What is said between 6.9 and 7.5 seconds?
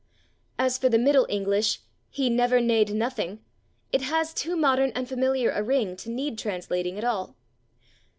at all.